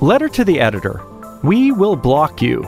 Letter 0.00 0.28
to 0.28 0.44
the 0.44 0.60
Editor 0.60 1.04
We 1.42 1.72
Will 1.72 1.96
Block 1.96 2.40
You 2.40 2.62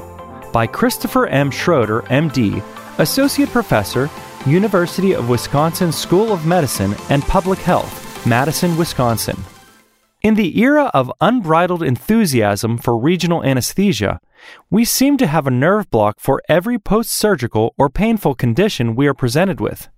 by 0.53 0.67
Christopher 0.67 1.29
M. 1.29 1.53
Schroeder, 1.53 2.03
MD, 2.03 2.61
Associate 2.99 3.49
Professor, 3.49 4.11
University 4.47 5.15
of 5.15 5.29
Wisconsin 5.29 5.93
School 5.93 6.33
of 6.33 6.45
Medicine 6.45 6.97
and 7.09 7.23
Public 7.23 7.61
Health, 7.61 8.27
Madison, 8.27 8.77
Wisconsin. 8.77 9.37
In 10.23 10.35
the 10.35 10.59
era 10.59 10.91
of 10.93 11.13
unbridled 11.21 11.85
enthusiasm 11.85 12.77
for 12.77 12.99
regional 12.99 13.45
anesthesia, 13.45 14.19
we 14.69 14.85
seem 14.85 15.17
to 15.19 15.29
have 15.29 15.47
a 15.47 15.53
nerve 15.53 15.89
block 15.89 16.19
for 16.19 16.43
every 16.49 16.81
post 16.81 17.13
surgical 17.13 17.77
or 17.79 17.89
painful 17.89 18.35
condition 18.35 18.97
we 18.97 19.07
are 19.07 19.15
presented 19.15 19.61
with. 19.61 19.89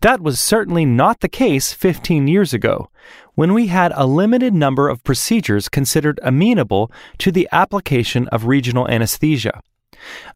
That 0.00 0.20
was 0.20 0.40
certainly 0.40 0.84
not 0.84 1.20
the 1.20 1.28
case 1.28 1.72
15 1.72 2.26
years 2.28 2.52
ago, 2.52 2.90
when 3.34 3.54
we 3.54 3.68
had 3.68 3.92
a 3.94 4.06
limited 4.06 4.54
number 4.54 4.88
of 4.88 5.04
procedures 5.04 5.68
considered 5.68 6.20
amenable 6.22 6.90
to 7.18 7.30
the 7.30 7.48
application 7.52 8.28
of 8.28 8.46
regional 8.46 8.88
anesthesia. 8.88 9.60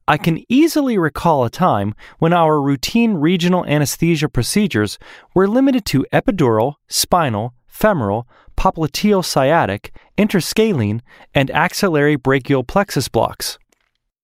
I 0.06 0.18
can 0.18 0.44
easily 0.48 0.98
recall 0.98 1.44
a 1.44 1.50
time 1.50 1.94
when 2.18 2.32
our 2.32 2.60
routine 2.60 3.14
regional 3.14 3.64
anesthesia 3.64 4.28
procedures 4.28 4.98
were 5.34 5.48
limited 5.48 5.84
to 5.86 6.06
epidural, 6.12 6.74
spinal, 6.88 7.54
femoral, 7.66 8.28
popliteal 8.56 9.24
sciatic, 9.24 9.92
interscalene, 10.16 11.00
and 11.34 11.50
axillary 11.50 12.16
brachial 12.16 12.62
plexus 12.62 13.08
blocks. 13.08 13.58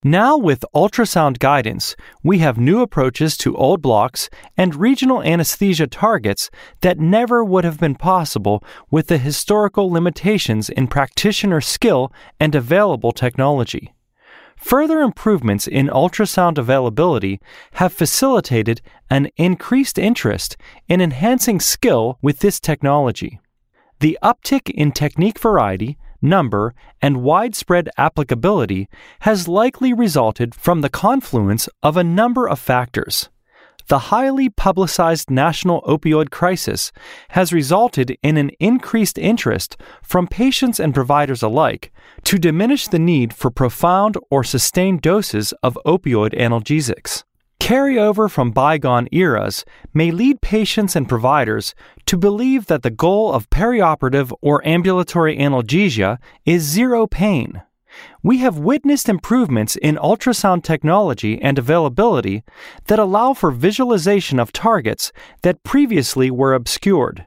Now, 0.02 0.38
with 0.38 0.64
ultrasound 0.74 1.40
guidance, 1.40 1.94
we 2.22 2.38
have 2.38 2.56
new 2.56 2.80
approaches 2.80 3.36
to 3.36 3.54
old 3.54 3.82
blocks 3.82 4.30
and 4.56 4.74
regional 4.74 5.22
anesthesia 5.22 5.86
targets 5.86 6.50
that 6.80 6.98
never 6.98 7.44
would 7.44 7.64
have 7.64 7.78
been 7.78 7.96
possible 7.96 8.64
with 8.90 9.08
the 9.08 9.18
historical 9.18 9.90
limitations 9.92 10.70
in 10.70 10.86
practitioner 10.86 11.60
skill 11.60 12.10
and 12.38 12.54
available 12.54 13.12
technology. 13.12 13.92
Further 14.56 15.00
improvements 15.00 15.66
in 15.66 15.88
ultrasound 15.88 16.56
availability 16.56 17.38
have 17.72 17.92
facilitated 17.92 18.80
an 19.10 19.28
increased 19.36 19.98
interest 19.98 20.56
in 20.88 21.02
enhancing 21.02 21.60
skill 21.60 22.18
with 22.22 22.38
this 22.38 22.58
technology. 22.58 23.38
The 23.98 24.18
uptick 24.22 24.70
in 24.70 24.92
technique 24.92 25.38
variety 25.38 25.98
number, 26.22 26.74
and 27.00 27.22
widespread 27.22 27.88
applicability 27.96 28.88
has 29.20 29.48
likely 29.48 29.92
resulted 29.92 30.54
from 30.54 30.80
the 30.80 30.88
confluence 30.88 31.68
of 31.82 31.96
a 31.96 32.04
number 32.04 32.48
of 32.48 32.58
factors. 32.58 33.28
The 33.88 34.10
highly 34.14 34.48
publicized 34.48 35.30
national 35.30 35.82
opioid 35.82 36.30
crisis 36.30 36.92
has 37.30 37.52
resulted 37.52 38.16
in 38.22 38.36
an 38.36 38.50
increased 38.60 39.18
interest 39.18 39.76
from 40.02 40.28
patients 40.28 40.78
and 40.78 40.94
providers 40.94 41.42
alike 41.42 41.92
to 42.24 42.38
diminish 42.38 42.86
the 42.86 43.00
need 43.00 43.34
for 43.34 43.50
profound 43.50 44.16
or 44.30 44.44
sustained 44.44 45.02
doses 45.02 45.52
of 45.64 45.76
opioid 45.84 46.38
analgesics 46.38 47.24
carryover 47.60 48.28
from 48.28 48.50
bygone 48.50 49.06
eras 49.12 49.64
may 49.94 50.10
lead 50.10 50.40
patients 50.40 50.96
and 50.96 51.08
providers 51.08 51.74
to 52.06 52.16
believe 52.16 52.66
that 52.66 52.82
the 52.82 52.90
goal 52.90 53.32
of 53.32 53.48
perioperative 53.50 54.32
or 54.40 54.66
ambulatory 54.66 55.36
analgesia 55.36 56.18
is 56.44 56.62
zero 56.62 57.06
pain. 57.06 57.62
We 58.22 58.38
have 58.38 58.58
witnessed 58.58 59.08
improvements 59.08 59.76
in 59.76 59.96
ultrasound 59.96 60.64
technology 60.64 61.40
and 61.40 61.58
availability 61.58 62.42
that 62.86 62.98
allow 62.98 63.34
for 63.34 63.50
visualization 63.50 64.40
of 64.40 64.52
targets 64.52 65.12
that 65.42 65.62
previously 65.62 66.30
were 66.30 66.54
obscured. 66.54 67.26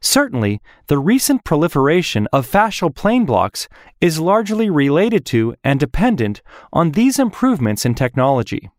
Certainly, 0.00 0.60
the 0.88 0.98
recent 0.98 1.44
proliferation 1.44 2.26
of 2.32 2.50
fascial 2.50 2.94
plane 2.94 3.24
blocks 3.24 3.68
is 4.00 4.20
largely 4.20 4.68
related 4.68 5.24
to 5.26 5.54
and 5.64 5.80
dependent 5.80 6.42
on 6.72 6.92
these 6.92 7.18
improvements 7.18 7.84
in 7.86 7.94
technology. 7.94 8.70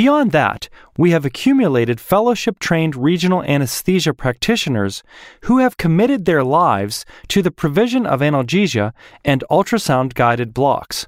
Beyond 0.00 0.32
that, 0.32 0.70
we 0.96 1.10
have 1.10 1.26
accumulated 1.26 2.00
fellowship 2.00 2.58
trained 2.58 2.96
regional 2.96 3.42
anesthesia 3.42 4.14
practitioners 4.14 5.02
who 5.42 5.58
have 5.58 5.76
committed 5.76 6.24
their 6.24 6.42
lives 6.42 7.04
to 7.28 7.42
the 7.42 7.50
provision 7.50 8.06
of 8.06 8.20
analgesia 8.20 8.94
and 9.26 9.44
ultrasound 9.50 10.14
guided 10.14 10.54
blocks. 10.54 11.06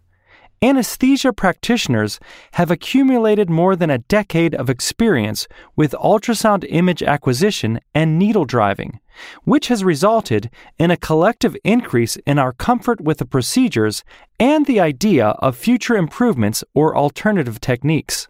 Anesthesia 0.61 1.33
practitioners 1.33 2.21
have 2.53 2.71
accumulated 2.71 3.49
more 3.49 3.77
than 3.77 3.89
a 3.89 4.05
decade 4.19 4.55
of 4.55 4.69
experience 4.69 5.49
with 5.75 5.93
ultrasound 5.93 6.67
image 6.69 7.03
acquisition 7.03 7.81
and 7.95 8.19
needle 8.19 8.45
driving, 8.45 9.01
which 9.45 9.69
has 9.69 9.83
resulted 9.83 10.51
in 10.79 10.91
a 10.91 10.99
collective 10.99 11.57
increase 11.65 12.17
in 12.27 12.39
our 12.39 12.53
comfort 12.53 13.01
with 13.01 13.17
the 13.17 13.25
procedures 13.25 14.05
and 14.39 14.67
the 14.67 14.81
idea 14.81 15.29
of 15.39 15.57
future 15.57 15.97
improvements 15.97 16.63
or 16.75 16.95
alternative 16.95 17.59
techniques. 17.59 18.29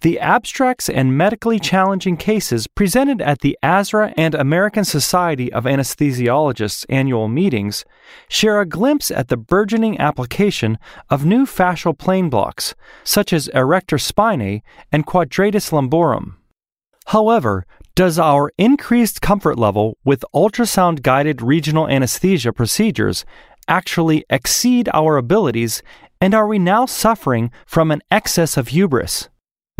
The 0.00 0.18
abstracts 0.18 0.88
and 0.88 1.16
medically 1.16 1.58
challenging 1.58 2.16
cases 2.16 2.66
presented 2.66 3.20
at 3.20 3.40
the 3.40 3.58
ASRA 3.62 4.12
and 4.16 4.34
American 4.34 4.84
Society 4.84 5.52
of 5.52 5.64
Anesthesiologists 5.64 6.84
annual 6.88 7.28
meetings 7.28 7.84
share 8.28 8.60
a 8.60 8.66
glimpse 8.66 9.10
at 9.10 9.28
the 9.28 9.36
burgeoning 9.36 9.98
application 9.98 10.78
of 11.10 11.24
new 11.24 11.46
fascial 11.46 11.96
plane 11.96 12.28
blocks, 12.30 12.74
such 13.04 13.32
as 13.32 13.48
erector 13.48 13.96
spinae 13.96 14.62
and 14.92 15.06
quadratus 15.06 15.70
lumborum. 15.70 16.34
However, 17.06 17.66
does 17.94 18.18
our 18.18 18.52
increased 18.58 19.20
comfort 19.20 19.58
level 19.58 19.98
with 20.04 20.24
ultrasound 20.34 21.02
guided 21.02 21.42
regional 21.42 21.88
anesthesia 21.88 22.52
procedures 22.52 23.24
actually 23.66 24.24
exceed 24.30 24.88
our 24.94 25.16
abilities, 25.16 25.82
and 26.20 26.34
are 26.34 26.46
we 26.46 26.58
now 26.58 26.86
suffering 26.86 27.50
from 27.66 27.90
an 27.90 28.02
excess 28.10 28.56
of 28.56 28.68
hubris? 28.68 29.28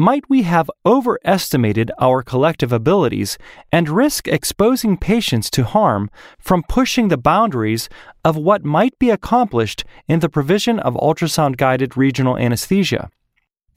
Might 0.00 0.30
we 0.30 0.42
have 0.42 0.70
overestimated 0.86 1.90
our 2.00 2.22
collective 2.22 2.72
abilities 2.72 3.36
and 3.72 3.88
risk 3.88 4.28
exposing 4.28 4.96
patients 4.96 5.50
to 5.50 5.64
harm 5.64 6.08
from 6.38 6.62
pushing 6.68 7.08
the 7.08 7.16
boundaries 7.18 7.88
of 8.24 8.36
what 8.36 8.64
might 8.64 8.96
be 9.00 9.10
accomplished 9.10 9.84
in 10.06 10.20
the 10.20 10.28
provision 10.28 10.78
of 10.78 10.94
ultrasound 10.94 11.56
guided 11.56 11.96
regional 11.96 12.38
anesthesia? 12.38 13.10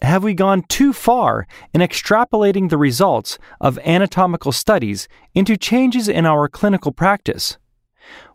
Have 0.03 0.23
we 0.23 0.35
gone 0.35 0.63
too 0.69 0.93
far 0.93 1.47
in 1.73 1.81
extrapolating 1.81 2.69
the 2.69 2.77
results 2.77 3.39
of 3.59 3.79
anatomical 3.79 4.51
studies 4.51 5.07
into 5.33 5.57
changes 5.57 6.07
in 6.07 6.27
our 6.27 6.47
clinical 6.47 6.91
practice? 6.91 7.57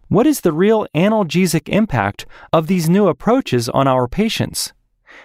What 0.08 0.26
is 0.26 0.40
the 0.40 0.52
real 0.52 0.88
analgesic 0.92 1.68
impact 1.68 2.26
of 2.52 2.66
these 2.66 2.88
new 2.88 3.06
approaches 3.06 3.68
on 3.68 3.86
our 3.86 4.08
patients? 4.08 4.72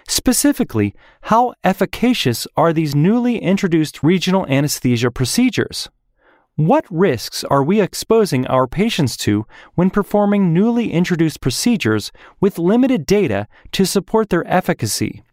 Specifically, 0.08 0.94
how 1.24 1.54
efficacious 1.64 2.48
are 2.58 2.74
these 2.74 2.96
newly 2.96 3.38
introduced 3.38 4.04
regional 4.04 4.46
anesthesia 4.48 5.12
procedures? 5.12 5.90
What 6.56 6.86
risks 6.90 7.44
are 7.46 7.64
we 7.64 7.80
exposing 7.80 8.46
our 8.48 8.68
patients 8.68 9.16
to 9.18 9.46
when 9.76 9.90
performing 9.90 10.54
newly 10.54 10.92
introduced 10.92 11.42
procedures 11.42 12.12
with 12.40 12.60
limited 12.60 13.06
data 13.06 13.48
to 13.72 13.86
support 13.86 14.30
their 14.30 14.46
efficacy? 14.46 15.24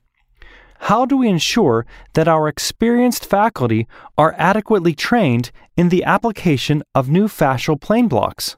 How 0.82 1.04
do 1.04 1.16
we 1.16 1.28
ensure 1.28 1.86
that 2.14 2.28
our 2.28 2.46
experienced 2.46 3.26
faculty 3.26 3.88
are 4.16 4.34
adequately 4.38 4.94
trained 4.94 5.50
in 5.76 5.88
the 5.88 6.04
application 6.04 6.82
of 6.94 7.10
new 7.10 7.26
fascial 7.26 7.80
plane 7.80 8.06
blocks? 8.06 8.56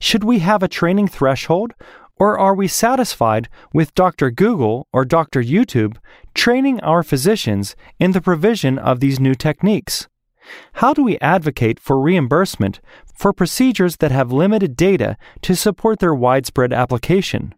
Should 0.00 0.24
we 0.24 0.38
have 0.38 0.62
a 0.62 0.68
training 0.68 1.08
threshold 1.08 1.74
or 2.20 2.38
are 2.38 2.54
we 2.54 2.68
satisfied 2.68 3.48
with 3.72 3.94
Dr. 3.94 4.30
Google 4.30 4.86
or 4.92 5.04
Dr. 5.06 5.42
YouTube 5.42 5.96
training 6.34 6.78
our 6.80 7.02
physicians 7.02 7.74
in 7.98 8.12
the 8.12 8.20
provision 8.20 8.78
of 8.78 9.00
these 9.00 9.18
new 9.18 9.34
techniques? 9.34 10.06
How 10.74 10.92
do 10.92 11.02
we 11.02 11.18
advocate 11.18 11.80
for 11.80 11.98
reimbursement 11.98 12.80
for 13.14 13.32
procedures 13.32 13.96
that 13.96 14.10
have 14.10 14.32
limited 14.32 14.76
data 14.76 15.16
to 15.42 15.56
support 15.56 15.98
their 15.98 16.14
widespread 16.14 16.72
application? 16.72 17.54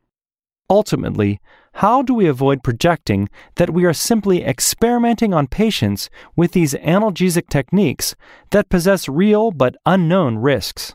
Ultimately, 0.70 1.40
how 1.76 2.02
do 2.02 2.14
we 2.14 2.26
avoid 2.26 2.62
projecting 2.62 3.28
that 3.56 3.70
we 3.70 3.84
are 3.84 3.92
simply 3.92 4.44
experimenting 4.44 5.34
on 5.34 5.46
patients 5.48 6.08
with 6.36 6.52
these 6.52 6.74
analgesic 6.74 7.48
techniques 7.48 8.14
that 8.50 8.68
possess 8.68 9.08
real 9.08 9.50
but 9.50 9.74
unknown 9.86 10.38
risks? 10.38 10.94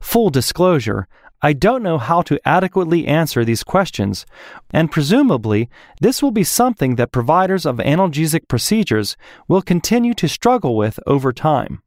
Full 0.00 0.30
disclosure, 0.30 1.06
I 1.44 1.52
don't 1.52 1.82
know 1.82 1.98
how 1.98 2.22
to 2.22 2.40
adequately 2.48 3.06
answer 3.06 3.44
these 3.44 3.62
questions, 3.62 4.24
and 4.70 4.90
presumably, 4.90 5.68
this 6.00 6.22
will 6.22 6.30
be 6.30 6.42
something 6.42 6.96
that 6.96 7.12
providers 7.12 7.66
of 7.66 7.76
analgesic 7.76 8.48
procedures 8.48 9.14
will 9.46 9.60
continue 9.60 10.14
to 10.14 10.26
struggle 10.26 10.74
with 10.74 10.98
over 11.06 11.34
time. 11.34 11.82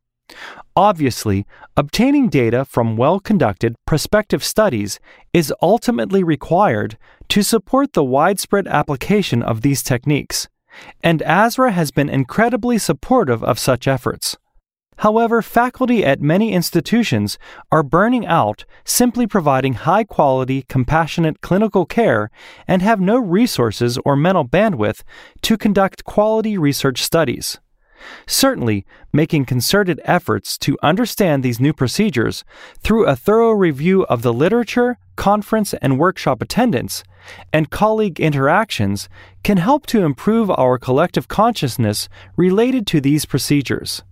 Obviously, 0.75 1.47
obtaining 1.75 2.29
data 2.29 2.65
from 2.65 2.97
well 2.97 3.19
conducted 3.19 3.73
prospective 3.87 4.43
studies 4.43 4.99
is 5.33 5.51
ultimately 5.59 6.23
required 6.23 6.99
to 7.29 7.41
support 7.41 7.93
the 7.93 8.03
widespread 8.03 8.67
application 8.67 9.41
of 9.41 9.61
these 9.61 9.81
techniques, 9.81 10.47
and 11.01 11.21
ASRA 11.21 11.71
has 11.71 11.89
been 11.89 12.09
incredibly 12.09 12.77
supportive 12.77 13.43
of 13.43 13.57
such 13.57 13.87
efforts. 13.87 14.37
However, 14.97 15.41
faculty 15.41 16.03
at 16.03 16.21
many 16.21 16.53
institutions 16.53 17.37
are 17.71 17.83
burning 17.83 18.25
out 18.25 18.65
simply 18.83 19.27
providing 19.27 19.73
high 19.73 20.03
quality, 20.03 20.63
compassionate 20.63 21.41
clinical 21.41 21.85
care 21.85 22.31
and 22.67 22.81
have 22.81 22.99
no 22.99 23.17
resources 23.17 23.99
or 24.03 24.15
mental 24.15 24.45
bandwidth 24.45 25.03
to 25.43 25.57
conduct 25.57 26.03
quality 26.03 26.57
research 26.57 27.03
studies. 27.03 27.59
Certainly, 28.25 28.85
making 29.11 29.45
concerted 29.45 29.99
efforts 30.03 30.57
to 30.59 30.77
understand 30.83 31.43
these 31.43 31.59
new 31.59 31.73
procedures 31.73 32.43
through 32.79 33.05
a 33.05 33.15
thorough 33.15 33.51
review 33.51 34.03
of 34.05 34.21
the 34.21 34.33
literature, 34.33 34.97
conference 35.15 35.73
and 35.75 35.99
workshop 35.99 36.41
attendance, 36.41 37.03
and 37.51 37.71
colleague 37.71 38.19
interactions 38.19 39.09
can 39.43 39.57
help 39.57 39.85
to 39.87 40.03
improve 40.03 40.49
our 40.51 40.77
collective 40.77 41.27
consciousness 41.27 42.07
related 42.35 42.85
to 42.87 43.01
these 43.01 43.25
procedures. 43.25 44.03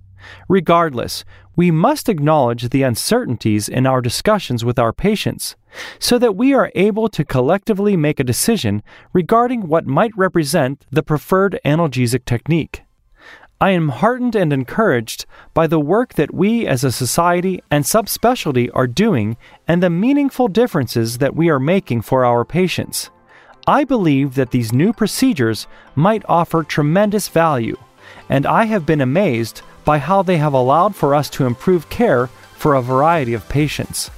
Regardless, 0.47 1.23
we 1.55 1.71
must 1.71 2.09
acknowledge 2.09 2.69
the 2.69 2.83
uncertainties 2.83 3.69
in 3.69 3.85
our 3.85 4.01
discussions 4.01 4.65
with 4.65 4.77
our 4.77 4.93
patients 4.93 5.55
so 5.99 6.17
that 6.19 6.35
we 6.35 6.53
are 6.53 6.71
able 6.75 7.09
to 7.09 7.25
collectively 7.25 7.95
make 7.95 8.19
a 8.19 8.23
decision 8.23 8.83
regarding 9.13 9.67
what 9.67 9.85
might 9.85 10.15
represent 10.17 10.85
the 10.91 11.03
preferred 11.03 11.59
analgesic 11.65 12.25
technique. 12.25 12.83
I 13.61 13.71
am 13.71 13.87
heartened 13.87 14.35
and 14.35 14.51
encouraged 14.51 15.25
by 15.53 15.67
the 15.67 15.79
work 15.79 16.15
that 16.15 16.33
we 16.33 16.67
as 16.67 16.83
a 16.83 16.91
society 16.91 17.63
and 17.71 17.85
subspecialty 17.85 18.69
are 18.73 18.87
doing 18.87 19.37
and 19.65 19.81
the 19.81 19.89
meaningful 19.89 20.49
differences 20.49 21.19
that 21.19 21.35
we 21.35 21.49
are 21.49 21.59
making 21.59 22.01
for 22.01 22.25
our 22.25 22.43
patients. 22.43 23.09
I 23.65 23.85
believe 23.85 24.35
that 24.35 24.51
these 24.51 24.73
new 24.73 24.91
procedures 24.91 25.67
might 25.95 26.23
offer 26.27 26.63
tremendous 26.63 27.29
value, 27.29 27.77
and 28.29 28.45
I 28.45 28.65
have 28.65 28.85
been 28.85 29.01
amazed 29.01 29.61
by 29.85 29.99
how 29.99 30.23
they 30.23 30.37
have 30.37 30.53
allowed 30.53 30.95
for 30.95 31.15
us 31.15 31.29
to 31.29 31.45
improve 31.45 31.89
care 31.89 32.27
for 32.57 32.73
a 32.73 32.81
variety 32.81 33.33
of 33.33 33.47
patients. 33.47 34.09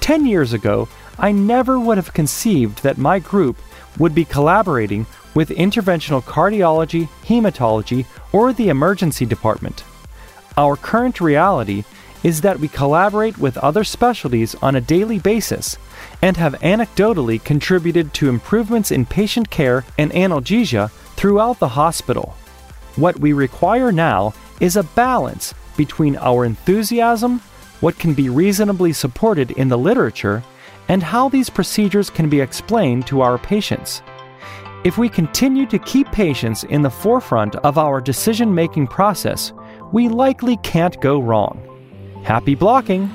Ten 0.00 0.26
years 0.26 0.52
ago, 0.52 0.88
I 1.18 1.30
never 1.30 1.78
would 1.78 1.98
have 1.98 2.12
conceived 2.12 2.82
that 2.82 2.98
my 2.98 3.18
group 3.18 3.56
would 3.98 4.14
be 4.14 4.24
collaborating 4.24 5.06
with 5.34 5.50
interventional 5.50 6.22
cardiology, 6.22 7.08
hematology, 7.24 8.06
or 8.32 8.52
the 8.52 8.68
emergency 8.68 9.26
department. 9.26 9.84
Our 10.56 10.76
current 10.76 11.20
reality 11.20 11.84
is 12.22 12.40
that 12.40 12.58
we 12.58 12.68
collaborate 12.68 13.36
with 13.38 13.58
other 13.58 13.84
specialties 13.84 14.54
on 14.56 14.74
a 14.74 14.80
daily 14.80 15.18
basis 15.18 15.76
and 16.22 16.36
have 16.36 16.54
anecdotally 16.60 17.42
contributed 17.42 18.14
to 18.14 18.28
improvements 18.28 18.90
in 18.90 19.04
patient 19.04 19.50
care 19.50 19.84
and 19.98 20.10
analgesia 20.12 20.90
throughout 21.16 21.58
the 21.58 21.68
hospital. 21.68 22.34
What 22.96 23.18
we 23.18 23.32
require 23.32 23.90
now 23.90 24.34
is 24.60 24.76
a 24.76 24.82
balance 24.82 25.52
between 25.76 26.16
our 26.16 26.44
enthusiasm, 26.44 27.40
what 27.80 27.98
can 27.98 28.14
be 28.14 28.28
reasonably 28.28 28.92
supported 28.92 29.50
in 29.52 29.68
the 29.68 29.78
literature, 29.78 30.42
and 30.88 31.02
how 31.02 31.28
these 31.28 31.50
procedures 31.50 32.10
can 32.10 32.28
be 32.28 32.40
explained 32.40 33.06
to 33.08 33.20
our 33.20 33.38
patients. 33.38 34.02
If 34.84 34.98
we 34.98 35.08
continue 35.08 35.66
to 35.66 35.78
keep 35.78 36.12
patients 36.12 36.64
in 36.64 36.82
the 36.82 36.90
forefront 36.90 37.56
of 37.56 37.78
our 37.78 38.00
decision 38.00 38.54
making 38.54 38.88
process, 38.88 39.52
we 39.92 40.08
likely 40.08 40.58
can't 40.58 41.00
go 41.00 41.20
wrong. 41.20 41.58
Happy 42.22 42.54
blocking! 42.54 43.10